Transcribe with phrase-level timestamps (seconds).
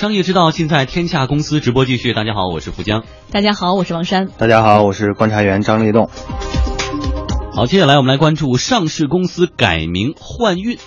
[0.00, 2.14] 商业之道尽在天下公司直播继续。
[2.14, 3.04] 大家好，我是富江。
[3.30, 4.28] 大家好，我是王珊。
[4.38, 6.08] 大家好，我是观察员张立栋。
[7.52, 10.78] 好，接下来我们来关注上市公司改名换运。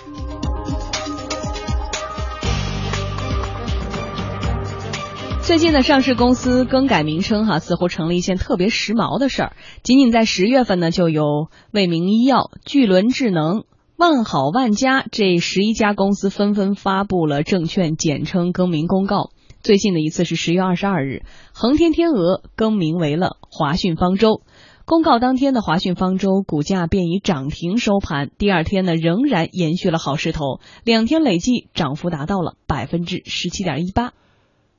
[5.42, 9.52] 最近的上市公司更改名称，哈，似乎成了一件特别时髦的事儿。
[9.84, 13.62] 仅仅在十月份呢，就有卫明医药、巨轮智能、
[13.96, 19.30] 万好万家这十一家公司纷纷发布了证券简称更名公告。
[19.62, 21.22] 最近的一次是十月二十二日，
[21.52, 24.42] 恒天天鹅更名为了华讯方舟。
[24.84, 34.12] 公告当天的华讯方舟股价便以涨停收盘，第二天呢仍然延续了好势头，两天累计涨幅达到了百分之十七点一八。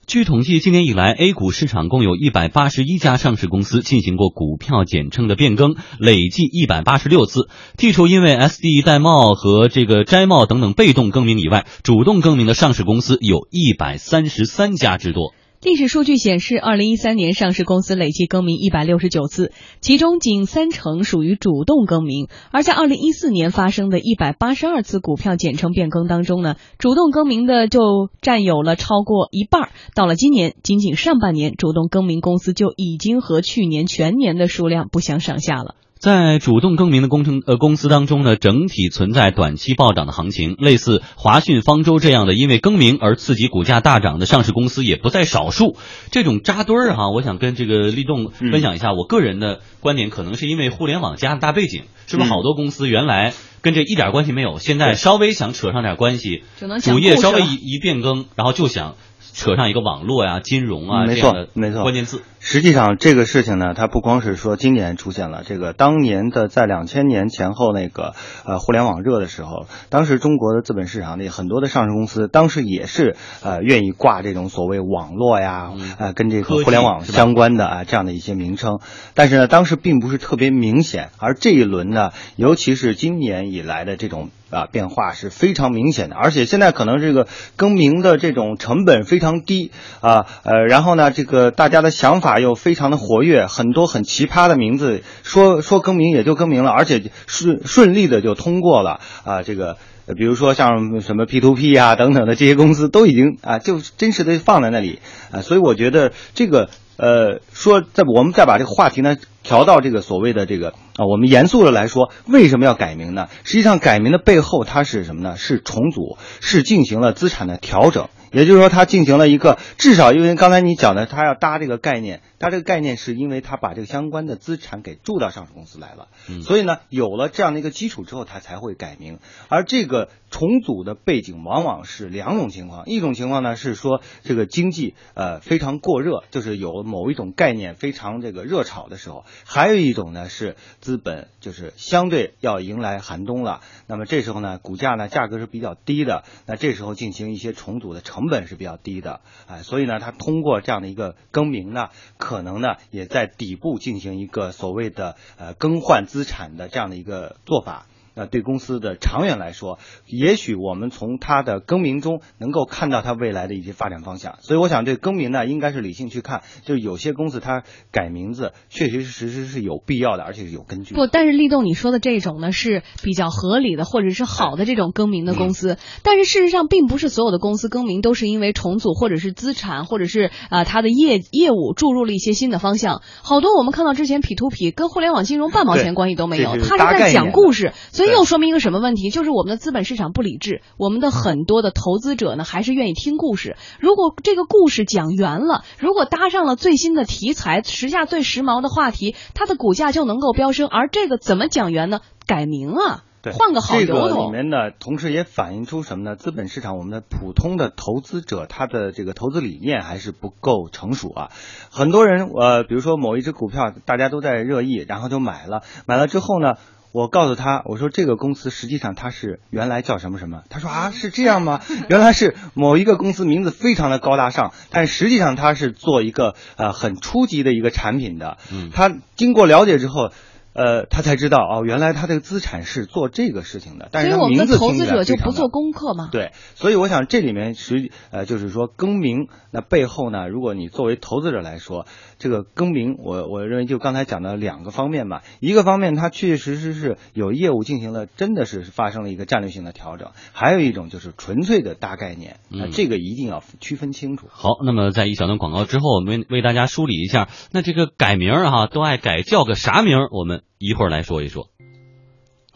[0.08, 7.49] 据统计，今年以来，A 股市场共有一百八十一家上市公司进行过股票简称的变更，累计一百八十六次。
[7.76, 15.34] 剔除因为 SD 戴帽和这个摘帽等等被动更名以外，主动更名的上市公司有一百三十三家之多。
[15.66, 22.27] 历史数据显示，二零一三年上市公司累计更名一百六十九次，其中仅三成属于主动更名。
[22.52, 29.70] 而在二零一四年发生的一百八十二次股票简称变更当中呢，主动更名的就占有了超过一半。
[29.96, 35.74] 到了今年，仅仅上半年，主动更名公司就已经和去年全年的数量不相上下了。
[36.06, 40.56] 在主动更名的工程呃公司当中呢，整体存在短期暴涨的行情。
[40.60, 45.76] 类似华讯方舟这样的因为更名而刺激股价大涨的上市公司也不在少数。
[46.12, 53.34] 这种扎堆儿哈，我想跟这个立栋分享一下我个人的观点，可能是因为互联网加的大背景，是不是好多公司原来
[53.64, 56.44] 跟这一点关系没有，现在稍微想扯上点关系，
[56.84, 58.94] 主业稍微一一变更，然后就想。
[59.36, 62.22] 扯上一个网络呀、金融啊这样的没错关键字。
[62.40, 68.14] 实际上，这个事情呢，它不光是说今年出现了，这个当年的在两千年前后那个
[68.46, 78.80] 呃互联网热的时候，当时中国的资本市场里很多的上市公司，当时也是呃愿意挂这种所谓网络呀，呃跟这个互联网相关的啊这样的一些名称，
[79.16, 84.30] 但是呢，当时并不是特别明显，而这一轮呢，尤其是今年以来的这种。
[84.50, 99.78] 啊，变化是非常明显的，而且现在可能这个更名的这种成本非常低啊，呃，然后呢，这个大家的想法又非常的活跃，很多很奇葩的名字，说说更名也就更名了，而且顺顺利的就通过了啊，这个
[100.16, 105.00] 比如说像什么 P to P 啊等等的这些公司都已经啊，就真实的放在那里
[105.32, 109.16] 啊，所以我觉得这个呃，说在我们再把这个话题呢。
[109.46, 113.28] 调到这个所谓的这个啊，我们严肃的来说，为什么要改名呢？
[113.44, 115.38] 实际上改名的背后，它是什么呢？
[115.38, 118.10] 是重组，是进行了资产的调整。
[118.35, 126.09] 也就是说，它进行了一个至少，因为刚才你讲的，它要搭这个概念，搭这个概念是因为它把这个相关的资产给注到上市公司来了。
[126.44, 129.19] 所以呢，有了这样的一个基础之后，它才会改名。
[129.47, 139.23] 而这个重组的背景往往是两种情况，一种情况呢是说这个经济呃非常过热，就是有某一种概念非常这个热炒的时候。
[139.46, 157.85] 还有一种呢是资本就是相对要迎来寒冬了，那么这时候呢股价呢价格是比较低的，那这时候进行一些重组的成成本是比较低的，哎，所以呢它通过这样的一个更名呢，可能呢也在底部进行一个所谓的呃更换资产的这样的一个做法。
[158.16, 159.78] 那对公司的长远来说，
[160.08, 164.38] 也许我们从它的更名中能够看到它未来的一些发展方向。
[164.40, 166.44] 所以我想，这更名呢，应该是理性去看。
[166.64, 170.96] 就是有些公司它改名字，确确实实是有必要的，而且是有根据。
[170.96, 175.78] 不，但是立栋你说的这种呢，是比较合理的，或者是好的这种更名的公司。
[176.02, 183.02] 但是事实上，并不是所有的公司更名都是因为重组，或者是资产，或者是啊它的业业务注入了一些新的方向。
[183.24, 188.05] 好多我们看到之前 P to P 跟互联网金融半毛钱关系都没有，它是在讲故事，所以。
[188.06, 189.10] 这又说明一个什么问题？
[189.10, 193.58] 就是我们的资本市场不理智，我们的很多的投资者呢，还是愿意听故事。
[193.80, 200.68] 如果这个故事讲圆了，如果搭上了最新的题材，时下最时髦的话题，它的股价就能够飙升。
[200.68, 202.02] 而这个怎么讲圆呢？
[202.28, 203.03] 改名啊，
[203.34, 204.08] 换个好由头。
[204.08, 206.16] 这个里面呢，同时也反映出什么呢？
[206.16, 211.29] 资本市场我们的普通的投资者，他的这个投资理念还是不够成熟啊。
[211.72, 216.53] 很多人呃，比如说某一只股票，大家都在热议，然后就买了，买了之后呢？
[216.96, 220.44] 我告诉他，我说这个公司实际上它是原来叫什么什么？
[220.50, 221.59] 他说啊，是这样吗？
[221.90, 228.38] 原来是某一个公司名字非常的高大上，但实际上它是做一个呃很初级的一个产品的。
[228.50, 230.14] 嗯，他经过了解之后，
[230.55, 233.90] 呃，他才知道哦，原来他这个资产是做这个事情的。
[233.91, 236.07] 但是所以我们名字的投资者就不做功课嘛？
[236.13, 241.85] 对，所以我想这里面实呃就是说更名，那背后呢，如果你作为投资者来说，
[242.19, 254.28] 这个更名，我我认为就刚才讲的两个方面吧，一个方面它确确实实是有业务进行了，真的是发生了一个战略性的调整，还有一种就是纯粹的大概念，那嗯这个一定要区分清楚。
[254.29, 260.07] 好，那么在一小段广告之后，我们为为大家梳理一下，那这个改名儿哈、都爱改叫个啥名儿？
[260.11, 261.50] 我们一会儿来说一说。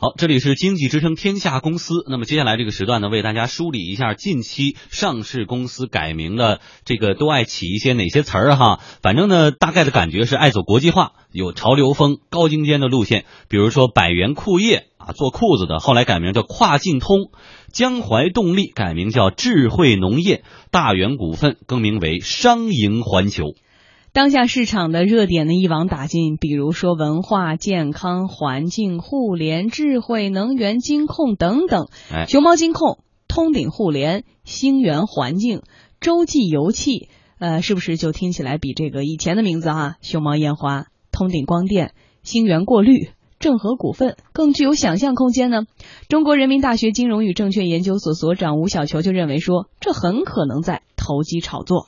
[0.01, 2.05] 好，这里是经济之声天下公司。
[2.09, 8.79] 那么接下来这个时段呢，为大家梳理一下近期上市公司改名的这个都爱起一些哪些词儿哈。
[9.01, 13.25] 反正呢，大概的感觉是爱走国际化，有潮流风、高精尖的路线。
[13.49, 17.29] 比如说百元裤业啊，做裤子的，后来改名叫跨境通；
[17.73, 23.47] 江淮动力改名叫智慧农业；大元股份更名为商营环球。
[24.19, 31.87] 当下市场的热点呢一网打尽，比如说文化、健康、环境、互联、智慧、能源、金控等等。
[32.11, 32.99] 哎熊猫金控、
[33.29, 35.61] 通鼎互联、星源环境、
[36.01, 37.07] 洲际油气，
[37.37, 43.11] 呃，是不是就听起来比这个以前的名字哈、熊猫烟花、通鼎光电、星源过滤。
[43.39, 45.63] 正和股份更具有想象空间呢。
[46.09, 51.87] 中国人民大学金融与证券研究所所长吴小球就认为说，这很可能在投机炒作。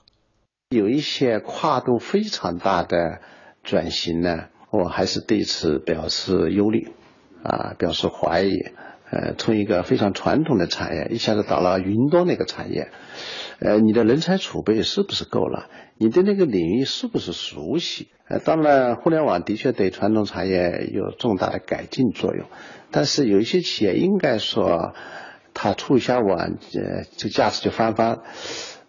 [0.72, 3.20] 有一些跨度非常大的
[3.62, 6.94] 转型呢，我还是对此表示忧虑，
[7.44, 8.56] 啊，表示怀疑。
[9.10, 12.88] 呃，从一个非常传统的产业，一下子到了云端那个产业，
[13.60, 15.68] 呃，你的人才储备是不是够了？
[15.98, 18.08] 你对那个领域是不是熟悉？
[18.30, 22.46] 呃，当然，互联网的确对传统产业有重大的改进作用，
[22.92, 24.94] 但是有一些企业应该说，
[25.54, 28.22] 它出一下网，呃，这价值就翻番。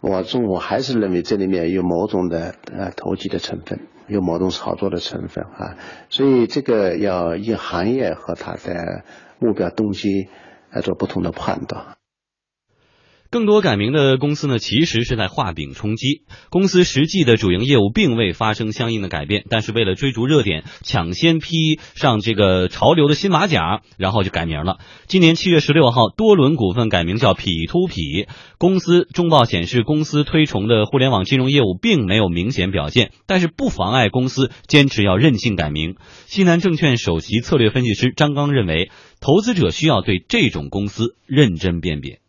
[0.03, 3.79] 我中我还是认为这里面有某种的呃投机的成分，
[4.09, 5.79] 有某种炒作的成分啊，
[6.11, 9.05] 所以这个要以行业和它的
[9.39, 10.29] 目标动机
[10.71, 11.97] 来做不同的判断。
[13.33, 16.21] 更多改名的公司呢，其实是在画饼充饥。
[16.51, 24.81] 公司实际的主营业务并未发生相应的改变，但是为了追逐热点，抢先披上这个潮流的新马甲，然后就改名了。
[25.07, 28.27] 今年七月十六号，多伦股份改名叫匹突匹。
[28.59, 35.97] 公司中报显示，公司推崇的互联网金融业务并没有明显表现，但是不妨碍公司坚持要任性改名。
[36.27, 38.91] 西南证券首席策略分析师张刚认为，
[39.23, 42.22] 投资者需要对这种公司认真辨别。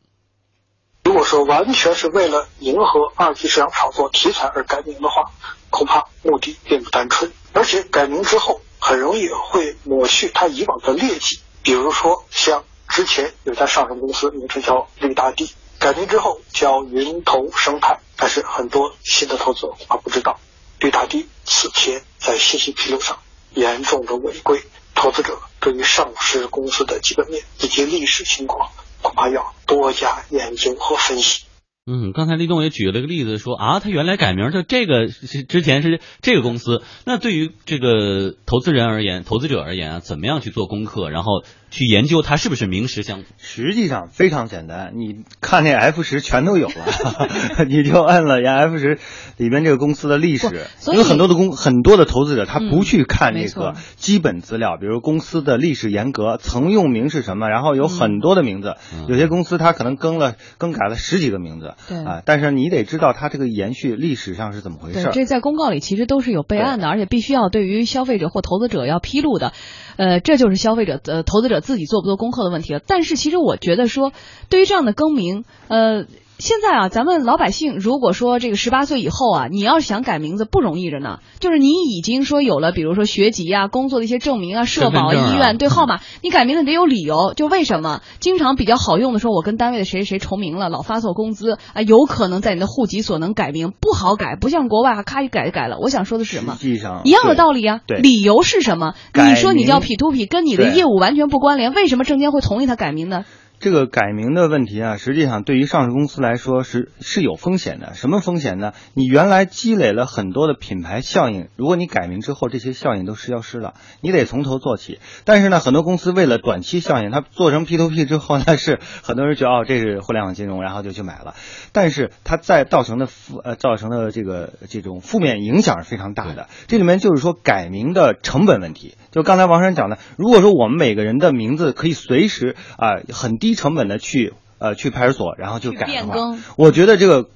[1.13, 5.29] 如果说完全是为了迎合二级市场炒作题材而改名的话，
[5.69, 11.39] 恐怕目的并不单纯，而且改名之后很容易会抹去它以往的劣迹。
[11.61, 20.39] 比如说，像之前有家上市公司名称叫绿大地，改名之后叫云投生态，但是很多新的投资者恐怕不知道，
[20.79, 23.19] 绿大地此前在信息披露上
[23.53, 24.63] 严重的违规，
[24.95, 28.71] 投资者对于上市公司的基本面以及历史情况。
[29.03, 31.43] 恐怕要多加研究和分析。
[31.85, 36.81] 嗯，刚才立栋也举了个例子说啊，他原来改名叫这个是之前是这个公司。
[37.05, 43.25] 那对于这个投资人而言，投资者而言啊，怎么样去做功课，然后去研究它是不是名实相符？
[43.37, 47.27] 实际上非常简单，你看那 F 十全都有了，
[47.67, 48.97] 你就按了人 F 十
[49.35, 50.67] 里边这个公司的历史。
[50.77, 61.72] 所以因为很多的公很多的投资者他不去看这个基本资料，比如公司的历史沿革、曾用名是什么，然后有很多的名字，嗯有些公司它可能更了更改了十几个名字。
[61.87, 65.09] 对啊，但是你得知道它这个延续历史上是怎么回事，。
[65.13, 69.53] 这在公告里其实都是有备案的，而且必须要对于消费者或投资者要披露的。
[69.97, 72.79] 呃，这就是消费者呃投资者自己做不做功课的问题了。
[72.85, 74.11] 但是其实我觉得说，
[74.49, 76.05] 对于这样的更名，呃。
[76.43, 81.19] 现在啊，咱们老百姓如果说这个十八岁以后啊，你要是想改名字不容易着呢。
[81.39, 87.33] 就是你已经说有了，比如说学籍啊、工作的一些证明啊、社保、啊医院对号码，你改名字得有理由。
[87.33, 95.77] 就为什么经常比较好用的说，我跟单位的谁谁谁重名了，老发错工资啊，有可能在你的户籍所能改名，不好改，不像国外啊，咔一改就改了。
[95.79, 96.57] 我想说的是什么？
[96.59, 98.95] 实际上一样的道理啊，对理由是什么？
[99.13, 103.23] 你说你叫 P to P，跟你的业务完全不关联，为什么证监会同意他改名呢？
[103.59, 107.93] 这个改名的问题啊，实际上对于上市公司来说是是有风险的。
[107.93, 108.73] 什么风险呢？
[108.93, 114.99] 你原来积累了很多的品牌效应，如果你改名之后，这些效应都消失了，你得从头做起。
[115.23, 121.33] 但是呢，很多公司为了短期效应，它做成 P to P 之后呢， 是很多人觉得哦，这是互联网金融，然后就去买了。
[121.71, 126.47] 但是它在造成的负呃造成的这个这种负面影响是非常大的。
[126.67, 128.95] 这里面就是说改名的成本问题。
[129.11, 137.29] 就刚才王山讲的，如果说我们每个人的名字可以随时啊、很低成本的去呃去派出所，然后就改的话变更，我觉得这个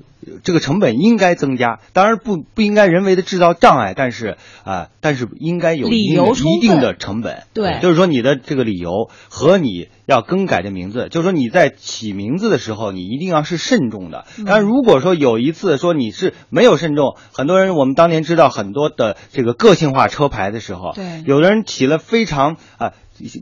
[0.44, 7.44] 这个成本应该增加，当然不不应该人为的制造障碍，但是啊、但是应该有一定一定的成本。
[7.54, 14.26] 对就是说你的这个理由和你要更改的名字，就是说你在起名字的时候，你一定要是慎重的。
[14.38, 22.94] 嗯但如果说有一次说你是没有慎重，很多人我们当年知道很多的这个个性化车牌的时候，对有的人起了非常啊。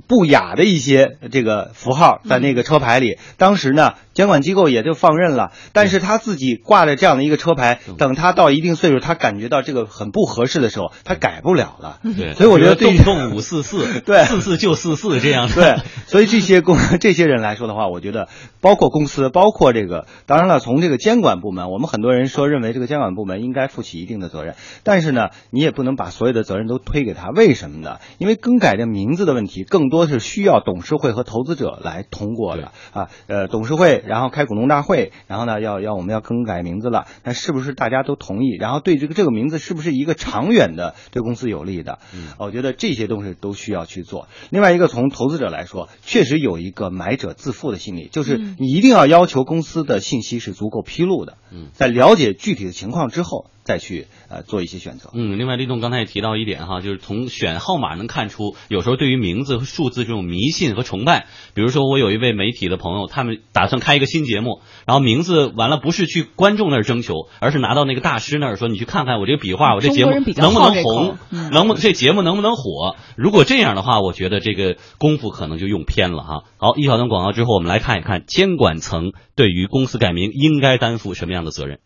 [0.07, 5.51] 不雅的一些这个符号在那个车牌里，当时呢，监管机构也就放任了。
[5.73, 11.99] 但是他自己挂着这样的一个车牌，等他到一定岁数，他感觉到这个很不合适的时候，他改不了了。
[12.15, 15.49] 对，所以我觉得对动动五四四， 对四四就四四这样。
[15.49, 15.75] 对，
[16.07, 18.29] 所以这些公 这些人来说的话，我觉得
[18.61, 27.29] 包括公司，包括这个，当然了，从这个监管部门，我们很多人说认为这个监管部门应该负起一定的责任，但是呢，你也不能把所有的责任都推给他。
[27.29, 27.97] 为什么呢？
[28.17, 33.09] 因为更改这名字的问题，更多是需要董事会和投资者来通过的啊。
[33.27, 38.55] 呃，董事会然后开股东大会，然后呢要要我们要更改名字了，那是不是大家都同意？
[38.59, 41.99] 然后对这个这个名字是不是一个长远的对公司有利的？
[42.13, 44.27] 嗯我觉得这些东西都需要去做。
[44.49, 51.37] 另外一个，从投资者来说，确实有一个买者自负的心理，就是嗯你一定要要求公司的信息是足够披露的。
[51.51, 55.09] 嗯，在了解具体的情况之后，再去呃做一些选择。
[55.13, 61.25] 嗯，另外，立栋刚才也提到一点哈，就是从选号码能看出，有时候对于名字和数字这种迷信和崇拜。
[61.55, 72.95] 比如说，我有一位媒体的朋友，他们打算开一个新节目，然后名字完了不是去观众那儿征求，而是拿到那个大师那儿说，你去看看我这个笔画，我这节目能不能红，嗯能不这节目能不能火？
[73.17, 76.43] 如果这样的话，我觉得这个功夫可能就用偏了哈。
[76.57, 81.79] 好，一小段广告之后，我们来看一看监管层对于公司改名应该担负什么样的责任。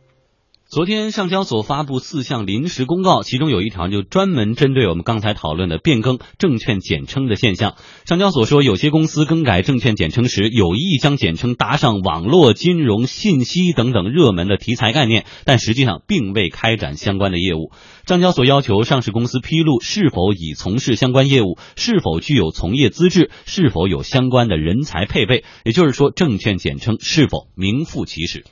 [0.72, 7.74] 昨天，上交所发布四项临时公告，其中有一条就专门针对我们刚才讨论的变更证券简称的现象。
[8.06, 17.72] 上交所说，有些公司更改证券简称时，有意将简称搭上网络金融、信息等等热门的题材概念，但实际上并未开展相关的业务。
[18.06, 28.46] 上交所要求上市公司披露是否已从事相关业务，是否具有从业资质，是否有相关的人才配备，也就是说，证券简称是否名副其实。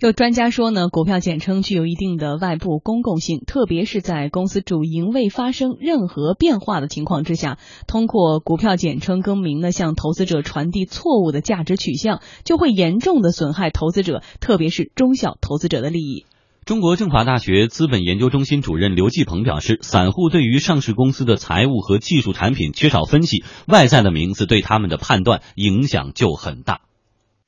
[0.00, 16.26] 有专家说呢，股票简称具有一定的外部公共性，特别是在公司主营未发生任何变化的情况之下，通过股票简称更名呢，向投资者传递错误的价值取向，就会严重的损害投资者，特别是中小投资者的利益。
[16.66, 26.80] 中国政法大学资本研究中心主任刘继鹏表示，散户对于上市公司的财务和技术产品缺少分析，外在的名字对他们的判断影响就很大。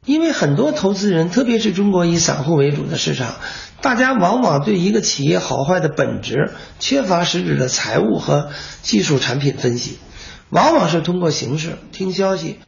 [0.06, 3.34] 因为很多投资人，特别是中国以散户为主的市场，
[3.82, 8.50] 大家往往对一个企业好坏的本质缺乏实质的财务和
[8.82, 9.98] 技术产品分析，
[10.48, 12.60] 往往是通过形式听消息。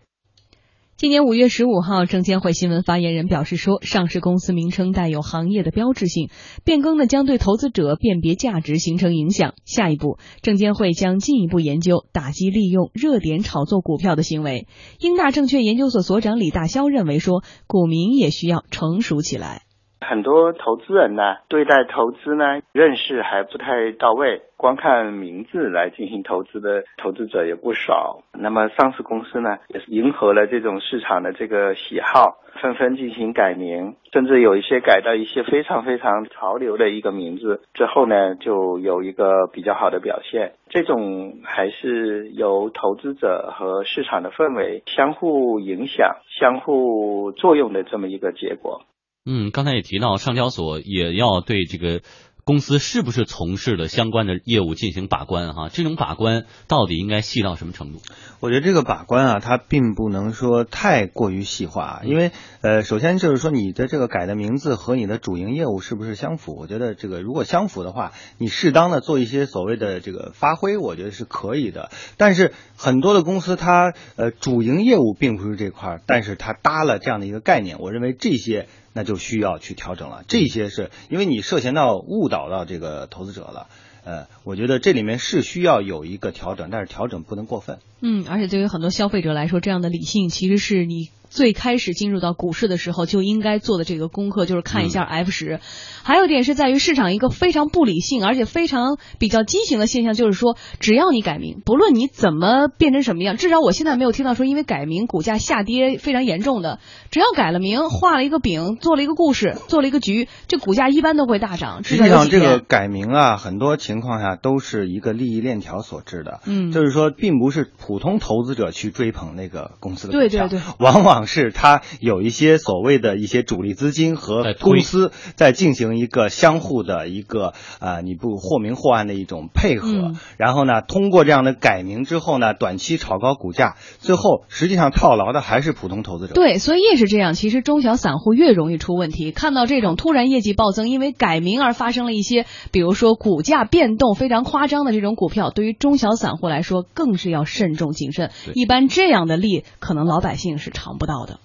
[0.99, 6.29] 今年五月十五号，证监会新闻发言人表示说，上市公司名称带有行业的标志性，
[6.65, 9.55] 变更呢将对投资者辨别价值形成影响。
[9.65, 14.67] 下一步，证监会将进一步研究打击利用热点炒作股票的行为。
[14.99, 19.68] 英大证券研究所所长李大霄认为说，股民也需要成熟起来。
[20.01, 28.23] 很多投资人呢，对待投资呢认识还不太到位，光看名字来进行投资的投资者也不少。
[28.33, 40.53] 那么上市公司呢，也是迎合了这种市场的这个喜好，纷纷进行改名，甚至有一些改到一些非常非常潮流的一个名字之后呢，就有一个比较好的表现。
[40.69, 48.83] 这种还是由投资者和市场的氛围相互影响、相互作用的这么一个结果。
[49.31, 52.01] 嗯，刚才也提到，上交所也要对这个
[52.45, 55.69] 公司是不是从事的相关的业务进行把关哈。
[55.71, 58.01] 这种把关到底应该细到什么程度？
[58.41, 62.31] 我觉得这个把关啊，它并不能说太过于细化，因为
[62.63, 66.57] 呃，首先就是说你的这个改的名字和你的主营业务是不是相符？
[66.57, 71.91] 我觉得这个如果相符的话，你适当的做一些所谓的这个发挥，我觉得是可以的。
[72.17, 78.69] 但是很多的公司它呃主营业务并不是这块儿，但是它搭了这样的一个概念，我认为这些。
[78.99, 83.69] 那就需要去调整了，这些是因为你涉嫌到误导到这个投资者了，
[84.03, 87.79] 呃，我觉得这里面是需要有一个调整，但是调整不能过分。
[88.01, 95.61] 嗯，而且对于很多消费者来说，这样的理性其实是你最开始进入到股市的时候就应该做的这个功课，就是看一下 F 十、嗯。
[96.03, 106.79] 还有一点是在于市场一个非常不理性而且非常比较畸形的现象，就是说只要你改名，不论你怎么变成什么样，至少我现在没有听到说因为改名股价下跌非常严重的，
[107.11, 111.85] 只要改了名，画了一个饼，做了一个故事，做了一个局，这股价一般都会大涨。
[111.85, 116.41] 实际上，这个改名啊，很多情况下都是一个利益链条所致的。
[116.47, 121.18] 嗯，就是说，并不是普通投资者去追捧那个公司的对对对，往往。
[121.19, 129.89] 往是它有一些所谓的一些主力资金和公司在进行一个相互的一个呃，你不或明或暗的一种配合。
[129.89, 136.35] 嗯然后呢，通过这样的改名之后呢，短期炒高股价，最后实际上套牢的还是普通投资者。
[136.35, 139.33] 对，所以越是这样，其实中小散户越容易出问题。
[139.33, 148.31] 看到这种突然业绩暴增，因为改名而发生了一些，比如说股价变动非常夸张的这种股票，对于中小散户来说更是要慎重谨慎。
[148.55, 151.41] 一般这样的利，可能老百姓是尝不到的。